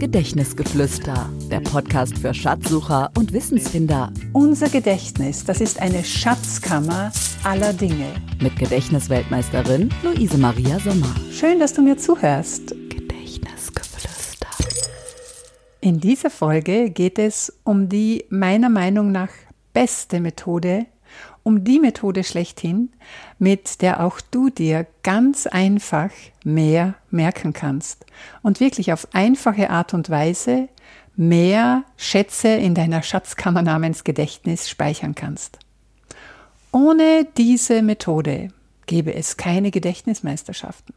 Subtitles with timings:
[0.00, 4.10] Gedächtnisgeflüster, der Podcast für Schatzsucher und Wissensfinder.
[4.32, 7.12] Unser Gedächtnis, das ist eine Schatzkammer
[7.44, 8.06] aller Dinge.
[8.40, 11.14] Mit Gedächtnisweltmeisterin Luise Maria Sommer.
[11.30, 12.74] Schön, dass du mir zuhörst.
[12.88, 14.48] Gedächtnisgeflüster.
[15.82, 19.28] In dieser Folge geht es um die meiner Meinung nach
[19.74, 20.86] beste Methode,
[21.42, 22.90] um die Methode schlechthin,
[23.38, 26.10] mit der auch du dir ganz einfach
[26.44, 28.06] mehr merken kannst
[28.42, 30.68] und wirklich auf einfache Art und Weise
[31.16, 35.58] mehr Schätze in deiner Schatzkammer namens Gedächtnis speichern kannst.
[36.72, 38.48] Ohne diese Methode
[38.86, 40.94] gäbe es keine Gedächtnismeisterschaften.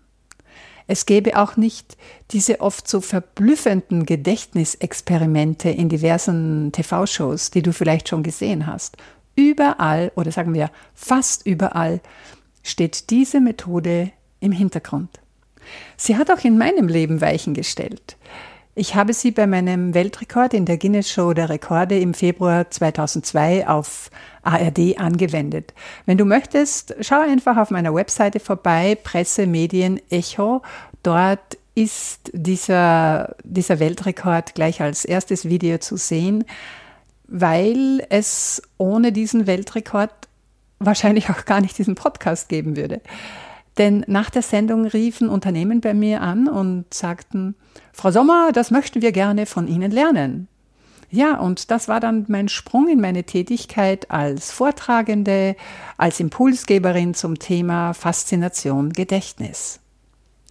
[0.87, 1.98] Es gäbe auch nicht
[2.31, 8.98] diese oft so verblüffenden Gedächtnisexperimente in diversen TV-Shows, die du vielleicht schon gesehen hast,
[9.35, 12.01] Überall oder sagen wir fast überall
[12.63, 15.09] steht diese Methode im Hintergrund.
[15.97, 18.17] Sie hat auch in meinem Leben Weichen gestellt.
[18.75, 23.67] Ich habe sie bei meinem Weltrekord in der Guinness Show der Rekorde im Februar 2002
[23.67, 24.09] auf
[24.41, 25.75] ARD angewendet.
[26.07, 30.63] Wenn du möchtest, schau einfach auf meiner Webseite vorbei, Presse, Medien, Echo.
[31.03, 36.43] Dort ist dieser, dieser Weltrekord gleich als erstes Video zu sehen
[37.35, 40.12] weil es ohne diesen Weltrekord
[40.77, 43.01] wahrscheinlich auch gar nicht diesen Podcast geben würde.
[43.79, 47.55] Denn nach der Sendung riefen Unternehmen bei mir an und sagten,
[47.91, 50.48] Frau Sommer, das möchten wir gerne von Ihnen lernen.
[51.09, 55.55] Ja, und das war dann mein Sprung in meine Tätigkeit als Vortragende,
[55.97, 59.79] als Impulsgeberin zum Thema Faszination Gedächtnis.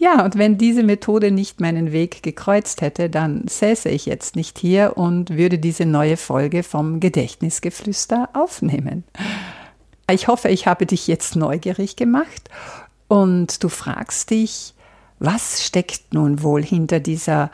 [0.03, 4.59] Ja, und wenn diese Methode nicht meinen Weg gekreuzt hätte, dann säße ich jetzt nicht
[4.59, 9.05] hier und würde diese neue Folge vom Gedächtnisgeflüster aufnehmen.
[10.11, 12.51] Ich hoffe, ich habe dich jetzt neugierig gemacht
[13.07, 14.75] und du fragst dich,
[15.21, 17.53] was steckt nun wohl hinter dieser,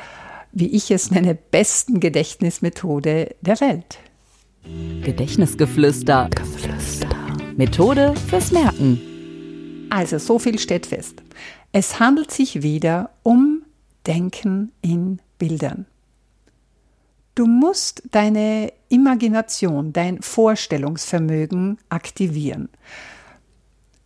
[0.51, 3.99] wie ich es nenne, besten Gedächtnismethode der Welt?
[5.05, 6.31] Gedächtnisgeflüster.
[6.31, 7.09] Geflüster.
[7.59, 9.18] Methode fürs Merken.
[9.91, 11.23] Also so viel steht fest.
[11.73, 13.63] Es handelt sich wieder um
[14.07, 15.87] Denken in Bildern.
[17.35, 22.69] Du musst deine Imagination, dein Vorstellungsvermögen aktivieren.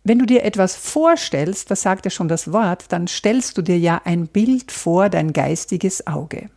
[0.03, 3.79] Wenn du dir etwas vorstellst, das sagt ja schon das Wort, dann stellst du dir
[3.79, 6.49] ja ein Bild vor dein geistiges Auge.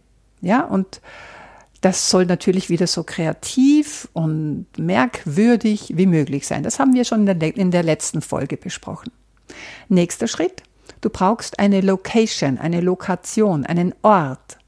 [0.42, 1.00] Ja, und
[1.80, 6.62] das soll natürlich wieder so kreativ und merkwürdig wie möglich sein.
[6.62, 9.12] Das haben wir schon in der, in der letzten Folge besprochen.
[9.88, 10.62] Nächster Schritt.
[11.00, 14.58] Du brauchst eine Location, eine Lokation, einen Ort,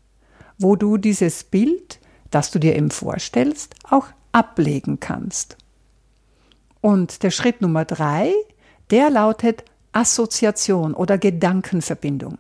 [0.59, 5.57] wo du dieses Bild, das du dir eben vorstellst, auch ablegen kannst.
[6.81, 8.33] Und der Schritt Nummer drei,
[8.91, 12.39] der lautet Assoziation oder Gedankenverbindung.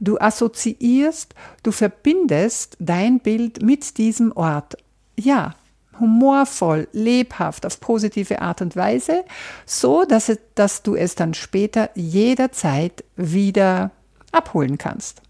[0.00, 4.76] Du assoziierst, du verbindest dein Bild mit diesem Ort.
[5.18, 5.54] Ja,
[6.00, 9.24] humorvoll, lebhaft, auf positive Art und Weise,
[9.66, 13.90] so dass, es, dass du es dann später jederzeit wieder
[14.32, 15.22] abholen kannst.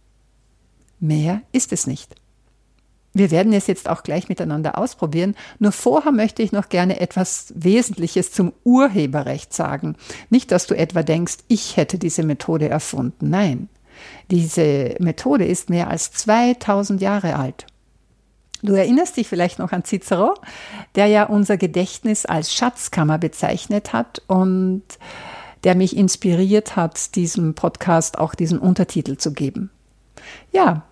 [1.01, 2.15] Mehr ist es nicht.
[3.15, 5.35] Wir werden es jetzt auch gleich miteinander ausprobieren.
[5.59, 9.97] Nur vorher möchte ich noch gerne etwas Wesentliches zum Urheberrecht sagen.
[10.31, 13.31] Nicht, dass du etwa denkst, ich hätte diese Methode erfunden.
[13.31, 13.69] Nein,
[14.31, 17.67] diese Methode ist mehr als 2000 Jahre alt.
[18.63, 20.35] Du erinnerst dich vielleicht noch an Cicero,
[20.97, 24.83] der ja unser Gedächtnis als Schatzkammer bezeichnet hat und
[25.65, 29.71] der mich inspiriert hat, diesem Podcast auch diesen Untertitel zu geben.
[30.53, 30.83] Ja,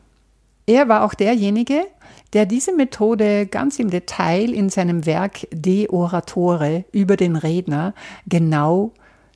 [0.66, 1.86] er war auch derjenige,
[2.32, 7.94] der diese Methode ganz im Detail in seinem Werk De Oratore über den Redner
[8.26, 8.92] genau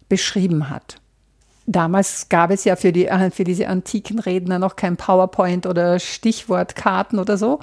[0.09, 1.00] beschrieben hat.
[1.71, 7.21] Damals gab es ja für, die, für diese antiken Redner noch kein PowerPoint oder Stichwortkarten
[7.21, 7.61] oder so,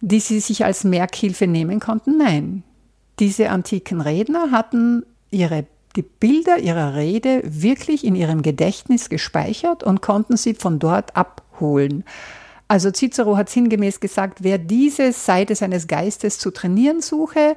[0.00, 2.18] die sie sich als Merkhilfe nehmen konnten?
[2.18, 2.64] Nein.
[3.20, 5.64] Diese antiken Redner hatten ihre,
[5.94, 12.02] die Bilder ihrer Rede wirklich in ihrem Gedächtnis gespeichert und konnten sie von dort abholen.
[12.66, 17.54] Also Cicero hat sinngemäß gesagt, wer diese Seite seines Geistes zu trainieren suche,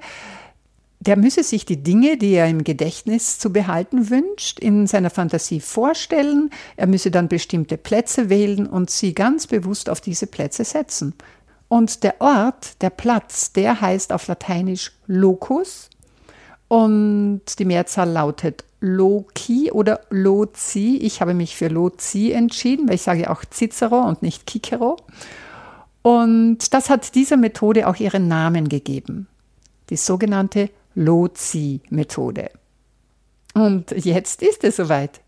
[1.06, 5.60] der müsse sich die Dinge, die er im Gedächtnis zu behalten wünscht, in seiner Fantasie
[5.60, 6.50] vorstellen.
[6.78, 11.14] Er müsse dann bestimmte Plätze wählen und sie ganz bewusst auf diese Plätze setzen.
[11.68, 15.90] Und der Ort, der Platz, der heißt auf Lateinisch Locus
[16.70, 20.98] und die Mehrzahl lautet Loci oder Loci.
[20.98, 24.98] Ich habe mich für Loci entschieden, weil ich sage auch Cicero und nicht Cicero.
[26.02, 29.28] Und das hat dieser Methode auch ihren Namen gegeben.
[29.90, 32.50] Die sogenannte Loci-Methode.
[33.54, 35.22] Und jetzt ist es soweit.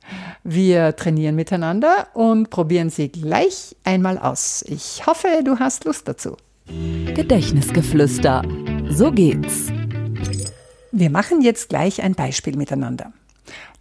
[0.43, 4.63] Wir trainieren miteinander und probieren sie gleich einmal aus.
[4.67, 6.35] Ich hoffe, du hast Lust dazu.
[7.13, 8.41] Gedächtnisgeflüster.
[8.89, 9.67] So geht's.
[10.91, 13.13] Wir machen jetzt gleich ein Beispiel miteinander.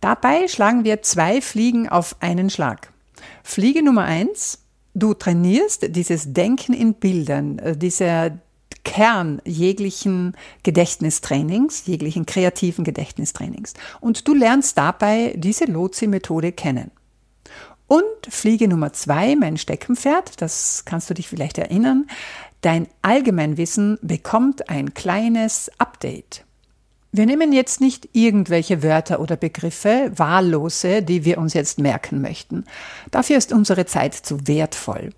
[0.00, 2.92] Dabei schlagen wir zwei Fliegen auf einen Schlag.
[3.42, 4.58] Fliege Nummer eins.
[4.92, 8.38] Du trainierst dieses Denken in Bildern, äh, dieser
[8.84, 13.74] Kern jeglichen Gedächtnistrainings, jeglichen kreativen Gedächtnistrainings.
[14.00, 16.90] Und du lernst dabei diese Lotsi-Methode kennen.
[17.86, 22.06] Und Fliege Nummer zwei, mein Steckenpferd, das kannst du dich vielleicht erinnern,
[22.62, 26.44] dein Allgemeinwissen bekommt ein kleines Update.
[27.12, 32.64] Wir nehmen jetzt nicht irgendwelche Wörter oder Begriffe, wahllose, die wir uns jetzt merken möchten.
[33.12, 35.10] Dafür ist unsere Zeit zu wertvoll.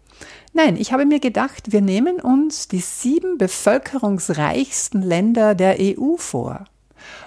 [0.56, 6.64] Nein, ich habe mir gedacht, wir nehmen uns die sieben bevölkerungsreichsten Länder der EU vor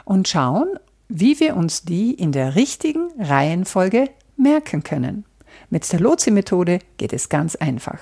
[0.04, 0.80] und schauen,
[1.10, 5.26] wie wir uns die in der richtigen Reihenfolge merken können.
[5.70, 8.00] Mit der Lotsi-Methode geht es ganz einfach.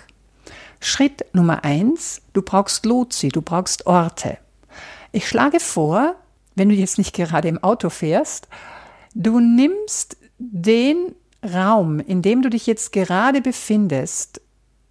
[0.79, 4.37] Schritt Nummer eins, du brauchst Lotsi, du brauchst Orte.
[5.11, 6.15] Ich schlage vor,
[6.55, 8.47] wenn du jetzt nicht gerade im Auto fährst,
[9.13, 14.39] du nimmst den Raum, in dem du dich jetzt gerade befindest,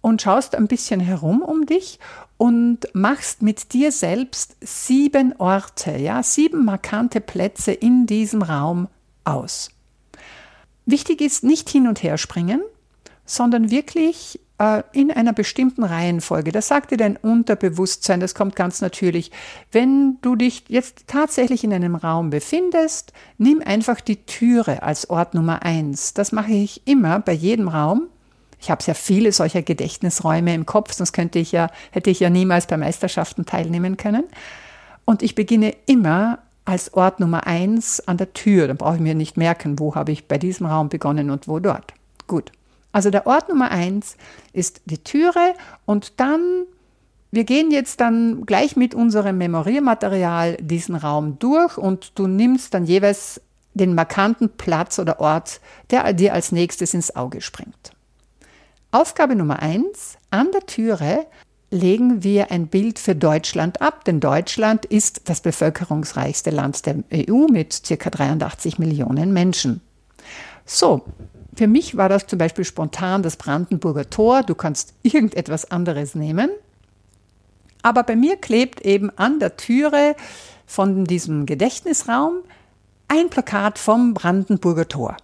[0.01, 1.99] und schaust ein bisschen herum um dich
[2.37, 8.87] und machst mit dir selbst sieben Orte, ja, sieben markante Plätze in diesem Raum
[9.23, 9.69] aus.
[10.85, 12.61] Wichtig ist nicht hin und her springen,
[13.25, 16.51] sondern wirklich äh, in einer bestimmten Reihenfolge.
[16.51, 19.31] Das sagt dir dein Unterbewusstsein, das kommt ganz natürlich.
[19.71, 25.33] Wenn du dich jetzt tatsächlich in einem Raum befindest, nimm einfach die Türe als Ort
[25.33, 26.13] Nummer eins.
[26.13, 28.07] Das mache ich immer bei jedem Raum.
[28.59, 32.29] Ich habe sehr viele solcher Gedächtnisräume im Kopf, sonst könnte ich ja, hätte ich ja
[32.29, 34.23] niemals bei Meisterschaften teilnehmen können.
[35.05, 38.67] Und ich beginne immer als Ort Nummer eins an der Tür.
[38.67, 41.59] Dann brauche ich mir nicht merken, wo habe ich bei diesem Raum begonnen und wo
[41.59, 41.93] dort.
[42.27, 42.51] Gut.
[42.91, 44.17] Also der Ort Nummer eins
[44.53, 45.53] ist die Türe
[45.85, 46.63] und dann,
[47.31, 52.85] wir gehen jetzt dann gleich mit unserem Memoriermaterial diesen Raum durch und du nimmst dann
[52.85, 53.39] jeweils
[53.75, 55.61] den markanten Platz oder Ort,
[55.91, 57.91] der dir als nächstes ins Auge springt.
[58.91, 61.27] Aufgabe Nummer eins: An der Türe
[61.69, 67.47] legen wir ein Bild für Deutschland ab, denn Deutschland ist das bevölkerungsreichste Land der EU
[67.47, 68.09] mit ca.
[68.09, 69.81] 83 Millionen Menschen.
[70.65, 71.03] So,
[71.55, 74.43] für mich war das zum Beispiel spontan das Brandenburger Tor.
[74.43, 76.49] Du kannst irgendetwas anderes nehmen.
[77.83, 80.15] Aber bei mir klebt eben an der Türe
[80.65, 82.43] von diesem Gedächtnisraum
[83.07, 85.17] ein Plakat vom Brandenburger Tor.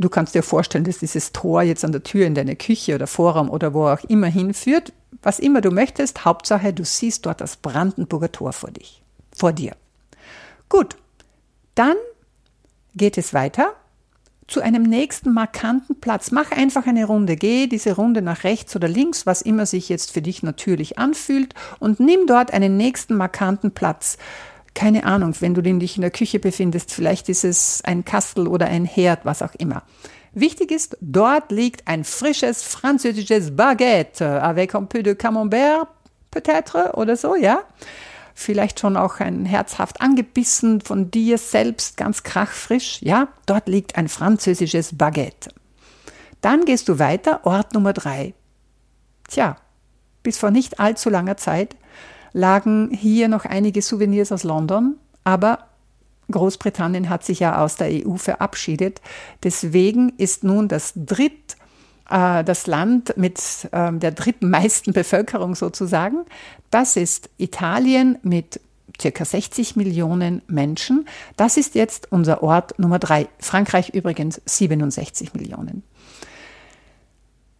[0.00, 3.06] Du kannst dir vorstellen, dass dieses Tor jetzt an der Tür in deine Küche oder
[3.06, 4.94] Vorraum oder wo auch immer hinführt.
[5.20, 9.02] Was immer du möchtest, Hauptsache, du siehst dort das Brandenburger Tor vor dich,
[9.36, 9.76] vor dir.
[10.70, 10.96] Gut,
[11.74, 11.96] dann
[12.94, 13.74] geht es weiter
[14.46, 16.30] zu einem nächsten markanten Platz.
[16.30, 20.12] Mach einfach eine Runde, geh diese Runde nach rechts oder links, was immer sich jetzt
[20.12, 24.16] für dich natürlich anfühlt und nimm dort einen nächsten markanten Platz
[24.74, 28.66] keine Ahnung, wenn du dich in der Küche befindest, vielleicht ist es ein Kastel oder
[28.66, 29.82] ein Herd, was auch immer.
[30.32, 35.88] Wichtig ist, dort liegt ein frisches französisches Baguette avec un peu de camembert,
[36.30, 37.62] peut-être oder so, ja.
[38.34, 43.28] Vielleicht schon auch ein herzhaft angebissen von dir selbst, ganz krachfrisch, ja.
[43.46, 45.52] Dort liegt ein französisches Baguette.
[46.40, 48.34] Dann gehst du weiter, Ort Nummer drei.
[49.28, 49.56] Tja,
[50.22, 51.76] bis vor nicht allzu langer Zeit
[52.32, 55.66] lagen hier noch einige Souvenirs aus London, aber
[56.30, 59.00] Großbritannien hat sich ja aus der EU verabschiedet.
[59.42, 61.56] Deswegen ist nun das dritt
[62.10, 63.40] äh, das Land mit
[63.72, 66.24] äh, der dritten meisten Bevölkerung sozusagen.
[66.70, 68.60] Das ist Italien mit
[69.00, 71.08] circa 60 Millionen Menschen.
[71.36, 73.28] Das ist jetzt unser Ort Nummer drei.
[73.38, 75.82] Frankreich übrigens 67 Millionen.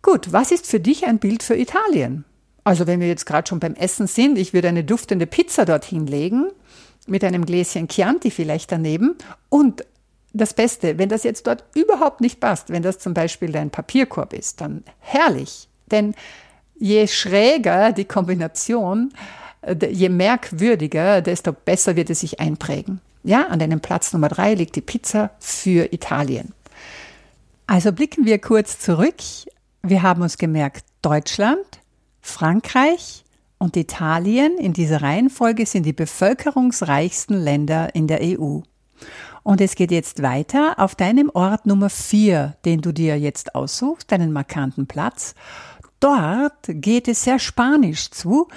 [0.03, 2.25] Gut, was ist für dich ein Bild für Italien?
[2.71, 6.07] Also wenn wir jetzt gerade schon beim Essen sind, ich würde eine duftende Pizza dorthin
[6.07, 6.53] legen,
[7.09, 9.17] mit einem Gläschen Chianti vielleicht daneben.
[9.49, 9.85] Und
[10.33, 14.33] das Beste, wenn das jetzt dort überhaupt nicht passt, wenn das zum Beispiel dein Papierkorb
[14.35, 15.67] ist, dann herrlich.
[15.91, 16.15] Denn
[16.79, 19.13] je schräger die Kombination,
[19.63, 23.01] äh, je merkwürdiger, desto besser wird es sich einprägen.
[23.25, 26.55] Ja, an deinem Platz Nummer drei liegt die Pizza für Italien.
[27.67, 29.17] Also blicken wir kurz zurück.
[29.83, 31.80] Wir haben uns gemerkt, Deutschland,
[32.31, 33.25] Frankreich
[33.59, 38.61] und Italien in dieser Reihenfolge sind die bevölkerungsreichsten Länder in der EU.
[39.43, 44.11] Und es geht jetzt weiter auf deinem Ort Nummer 4, den du dir jetzt aussuchst,
[44.13, 45.35] deinen markanten Platz.
[45.99, 48.49] Dort geht es sehr spanisch zu.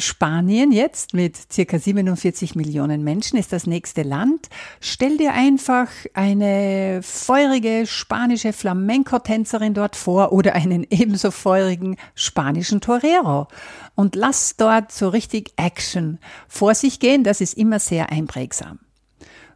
[0.00, 4.48] Spanien jetzt mit circa 47 Millionen Menschen ist das nächste Land.
[4.80, 13.48] Stell dir einfach eine feurige spanische Flamenco-Tänzerin dort vor oder einen ebenso feurigen spanischen Torero
[13.96, 17.24] und lass dort so richtig Action vor sich gehen.
[17.24, 18.78] Das ist immer sehr einprägsam.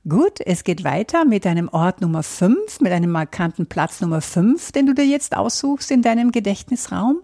[0.09, 4.73] Gut, es geht weiter mit einem Ort Nummer 5, mit einem markanten Platz Nummer 5,
[4.73, 7.23] den du dir jetzt aussuchst in deinem Gedächtnisraum.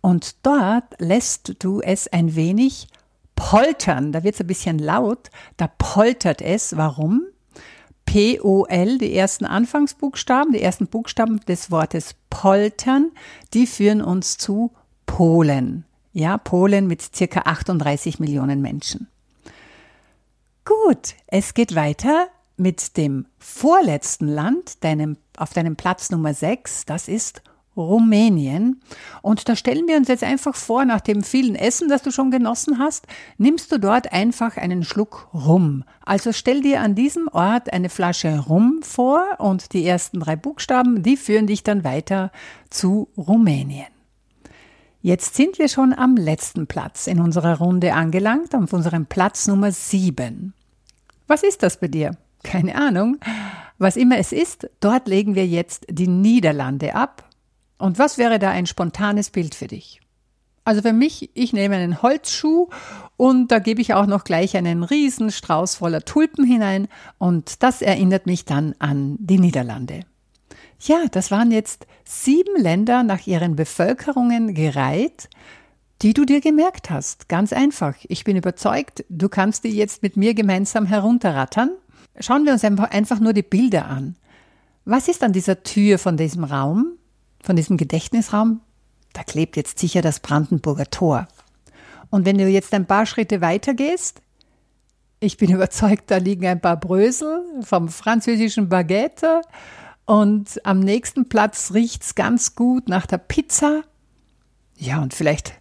[0.00, 2.88] Und dort lässt du es ein wenig
[3.36, 4.12] poltern.
[4.12, 5.30] Da wird es ein bisschen laut.
[5.56, 6.76] Da poltert es.
[6.76, 7.26] Warum?
[8.06, 13.12] P-O-L, die ersten Anfangsbuchstaben, die ersten Buchstaben des Wortes poltern,
[13.52, 14.72] die führen uns zu
[15.04, 15.84] Polen.
[16.14, 19.08] Ja, Polen mit circa 38 Millionen Menschen.
[20.64, 27.08] Gut, es geht weiter mit dem vorletzten Land, deinem, auf deinem Platz Nummer 6, das
[27.08, 27.42] ist
[27.78, 28.80] Rumänien.
[29.22, 32.30] Und da stellen wir uns jetzt einfach vor, nach dem vielen Essen, das du schon
[32.30, 33.06] genossen hast,
[33.38, 35.84] nimmst du dort einfach einen Schluck Rum.
[36.04, 41.02] Also stell dir an diesem Ort eine Flasche Rum vor und die ersten drei Buchstaben,
[41.02, 42.32] die führen dich dann weiter
[42.70, 43.86] zu Rumänien.
[45.00, 49.70] Jetzt sind wir schon am letzten Platz in unserer Runde angelangt, auf unserem Platz Nummer
[49.70, 50.52] 7.
[51.28, 52.16] Was ist das bei dir?
[52.42, 53.18] Keine Ahnung.
[53.78, 57.27] Was immer es ist, dort legen wir jetzt die Niederlande ab.
[57.78, 60.00] Und was wäre da ein spontanes Bild für dich?
[60.64, 62.68] Also für mich, ich nehme einen Holzschuh
[63.16, 68.26] und da gebe ich auch noch gleich einen Riesenstrauß voller Tulpen hinein und das erinnert
[68.26, 70.00] mich dann an die Niederlande.
[70.80, 75.30] Ja, das waren jetzt sieben Länder nach ihren Bevölkerungen gereiht,
[76.02, 77.30] die du dir gemerkt hast.
[77.30, 77.94] Ganz einfach.
[78.06, 81.70] Ich bin überzeugt, du kannst die jetzt mit mir gemeinsam herunterrattern.
[82.20, 84.16] Schauen wir uns einfach nur die Bilder an.
[84.84, 86.97] Was ist an dieser Tür von diesem Raum,
[87.42, 88.60] von diesem Gedächtnisraum?
[89.12, 91.28] Da klebt jetzt sicher das Brandenburger Tor.
[92.10, 94.22] Und wenn du jetzt ein paar Schritte weiter gehst,
[95.20, 99.42] ich bin überzeugt, da liegen ein paar Brösel vom französischen Baguette
[100.04, 103.82] und am nächsten Platz riecht's ganz gut nach der Pizza.
[104.76, 105.54] Ja, und vielleicht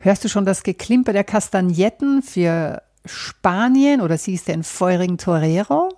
[0.00, 5.88] Hörst du schon das Geklimper der Kastagnetten für Spanien oder siehst du einen feurigen Torero?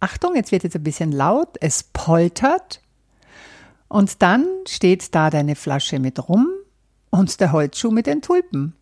[0.00, 2.80] Achtung, jetzt wird jetzt ein bisschen laut, es poltert.
[3.88, 6.48] Und dann steht da deine Flasche mit Rum
[7.10, 8.74] und der Holzschuh mit den Tulpen.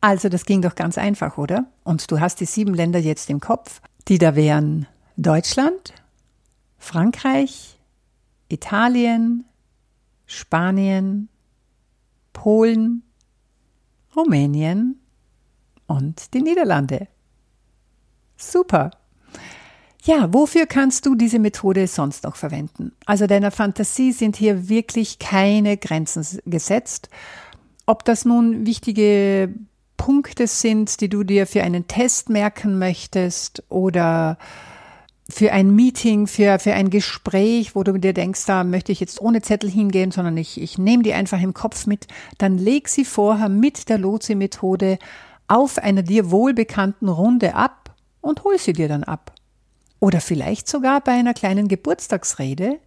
[0.00, 1.66] Also das ging doch ganz einfach, oder?
[1.84, 5.94] Und du hast die sieben Länder jetzt im Kopf, die da wären Deutschland,
[6.78, 7.78] Frankreich,
[8.48, 9.44] Italien,
[10.26, 11.28] Spanien,
[12.32, 13.02] Polen,
[14.16, 15.00] Rumänien
[15.86, 17.08] und die Niederlande.
[18.36, 18.90] Super.
[20.04, 22.90] Ja, wofür kannst du diese Methode sonst noch verwenden?
[23.06, 27.08] Also deiner Fantasie sind hier wirklich keine Grenzen gesetzt.
[27.86, 29.54] Ob das nun wichtige
[29.96, 34.38] Punkte sind, die du dir für einen Test merken möchtest oder
[35.30, 39.20] für ein Meeting, für, für ein Gespräch, wo du dir denkst, da möchte ich jetzt
[39.20, 43.04] ohne Zettel hingehen, sondern ich, ich nehme die einfach im Kopf mit, dann leg sie
[43.04, 44.98] vorher mit der Lotse-Methode
[45.46, 49.32] auf einer dir wohlbekannten Runde ab und hol sie dir dann ab.
[50.02, 52.80] Oder vielleicht sogar bei einer kleinen Geburtstagsrede,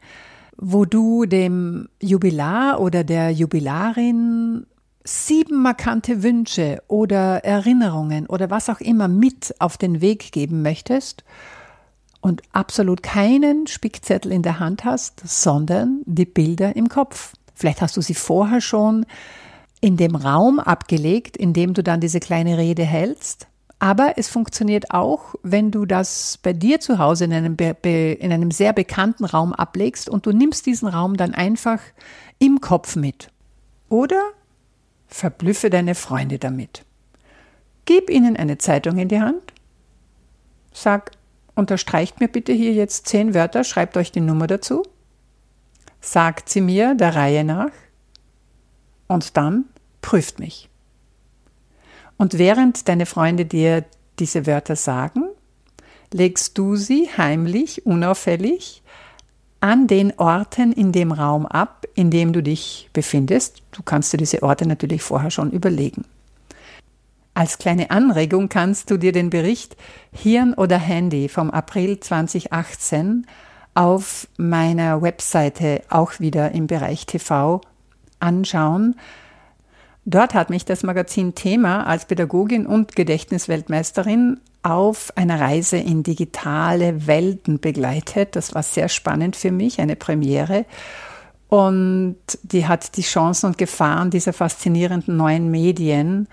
[0.58, 4.66] wo du dem Jubilar oder der Jubilarin
[5.06, 11.24] sieben markante Wünsche oder Erinnerungen oder was auch immer mit auf den Weg geben möchtest
[12.20, 17.32] und absolut keinen Spickzettel in der Hand hast, sondern die Bilder im Kopf.
[17.54, 19.06] Vielleicht hast du sie vorher schon
[19.80, 23.48] in dem Raum abgelegt, in dem du dann diese kleine Rede hältst.
[23.80, 28.52] Aber es funktioniert auch, wenn du das bei dir zu Hause in einem, in einem
[28.52, 31.80] sehr bekannten Raum ablegst und du nimmst diesen Raum dann einfach
[32.40, 33.30] im Kopf mit.
[33.90, 34.22] Oder
[35.08, 36.86] verblüffe deine Freunde damit.
[37.86, 39.54] Gib ihnen eine Zeitung in die Hand.
[40.74, 41.12] Sag,
[41.56, 44.84] Unterstreicht mir bitte hier jetzt zehn Wörter, schreibt euch die Nummer dazu.
[46.02, 47.72] Sagt sie mir der Reihe nach
[49.08, 49.66] und dann
[50.02, 50.70] prüft mich.
[52.18, 53.86] Und während deine Freunde dir
[54.20, 55.24] diese Wörter sagen,
[56.14, 58.82] legst du sie heimlich, unauffällig
[59.60, 63.64] an den Orten in dem Raum ab, in dem du dich befindest.
[63.72, 66.06] Du kannst dir diese Orte natürlich vorher schon überlegen.
[67.34, 69.76] Als kleine Anregung kannst du dir den Bericht
[70.14, 73.26] Hirn oder Handy vom April 2018
[73.74, 77.60] auf meiner Webseite auch wieder im Bereich TV
[78.20, 78.96] anschauen.
[80.06, 87.08] Dort hat mich das Magazin Thema als Pädagogin und Gedächtnisweltmeisterin auf einer Reise in digitale
[87.08, 88.36] Welten begleitet.
[88.36, 90.66] Das war sehr spannend für mich, eine Premiere.
[91.50, 96.28] Und die hat die Chancen und Gefahren dieser faszinierenden neuen Medien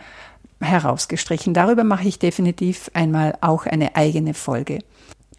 [0.61, 1.55] herausgestrichen.
[1.55, 4.81] Darüber mache ich definitiv einmal auch eine eigene Folge.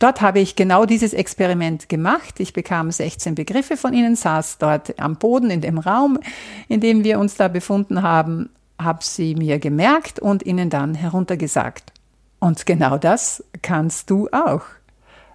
[0.04, 2.42] Dort habe ich genau dieses Experiment gemacht.
[2.42, 6.20] Ich bekam 16 Begriffe von ihnen, saß dort am Boden in dem Raum,
[6.68, 11.94] in dem wir uns da befunden haben, habe sie mir gemerkt und ihnen dann heruntergesagt.
[12.40, 14.64] Und genau das kannst du auch,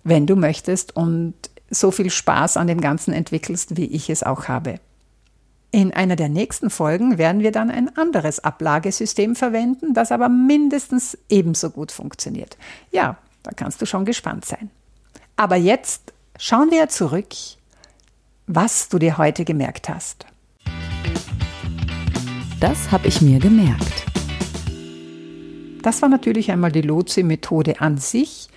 [0.05, 1.33] wenn du möchtest und
[1.71, 4.81] so viel Spaß an dem Ganzen entwickelst, wie ich es auch habe.
[5.71, 11.17] In einer der nächsten Folgen werden wir dann ein anderes Ablagesystem verwenden, das aber mindestens
[11.31, 12.59] ebenso gut funktioniert.
[12.91, 14.71] Ja, da kannst du schon gespannt sein.
[15.37, 17.35] Aber jetzt schauen wir zurück,
[18.47, 20.27] was du dir heute gemerkt hast.
[22.61, 24.07] Das habe ich mir gemerkt.
[25.83, 28.49] Das war natürlich einmal die Lotse-Methode an sich,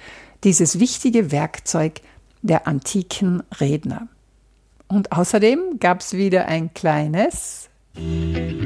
[0.44, 2.02] dieses wichtige Werkzeug
[2.42, 4.08] der antiken Redner.
[4.88, 7.70] Und außerdem gab es wieder ein kleines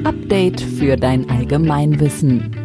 [0.04, 2.56] Update für dein Allgemeinwissen.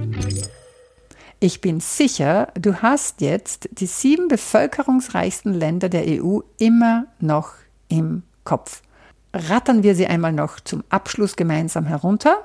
[1.40, 7.52] Ich bin sicher, du hast jetzt die sieben bevölkerungsreichsten Länder der EU immer noch
[7.88, 8.82] im Kopf.
[9.32, 12.36] Rattern wir sie einmal noch zum Abschluss gemeinsam herunter.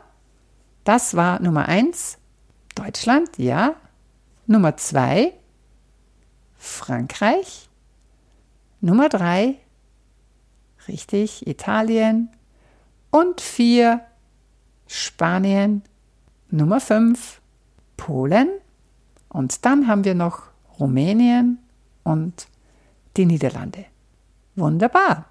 [0.86, 2.18] Das war Nummer eins
[2.76, 3.76] Deutschland, ja.
[4.48, 5.34] Nummer zwei
[6.58, 7.70] Frankreich.
[8.82, 9.58] Nummer drei
[10.88, 12.30] Richtig, Italien.
[13.12, 14.02] Und vier,
[14.88, 15.84] Spanien.
[16.52, 17.42] Nummer fünf,
[17.98, 18.50] Polen.
[19.36, 20.44] Und dann haben wir noch
[20.80, 21.60] Rumänien
[22.04, 22.48] und
[23.18, 23.84] die Niederlande.
[24.56, 25.26] Wunderbar.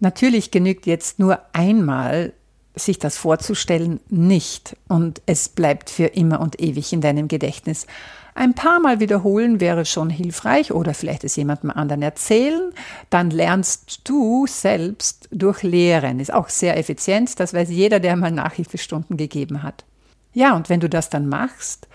[0.00, 2.34] Natürlich genügt jetzt nur einmal,
[2.74, 4.76] sich das vorzustellen, nicht.
[4.86, 7.86] Und es bleibt für immer und ewig in deinem Gedächtnis.
[8.34, 12.70] Ein paar Mal wiederholen wäre schon hilfreich oder vielleicht es jemandem anderen erzählen.
[13.08, 16.20] Dann lernst du selbst durch Lehren.
[16.20, 17.40] Ist auch sehr effizient.
[17.40, 19.86] Das weiß jeder, der mal Nachhilfestunden gegeben hat.
[20.34, 21.88] Ja, und wenn du das dann machst,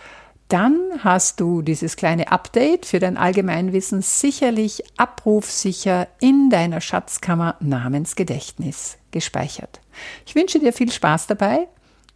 [0.53, 8.15] dann hast du dieses kleine Update für dein Allgemeinwissen sicherlich abrufsicher in deiner Schatzkammer namens
[8.15, 9.81] Gedächtnis gespeichert.
[10.25, 11.67] Ich wünsche dir viel Spaß dabei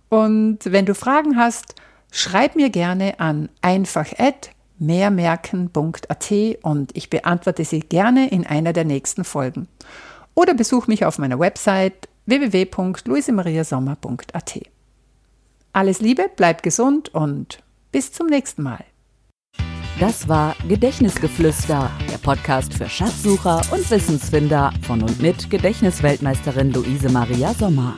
[0.09, 1.75] und wenn du Fragen hast,
[2.11, 6.31] Schreib mir gerne an einfach@mehrmerken.at
[6.61, 9.67] und ich beantworte sie gerne in einer der nächsten Folgen.
[10.33, 14.59] Oder besuch mich auf meiner Website www.luisemariasommer.at.
[15.73, 17.59] Alles Liebe, bleib gesund und
[17.97, 18.85] bis zum nächsten Mal.
[19.99, 27.55] Das war Gedächtnisgeflüster, der Podcast für Schatzsucher und Wissensfinder von und mit Gedächtnisweltmeisterin Luise Maria
[27.55, 27.95] Sommer.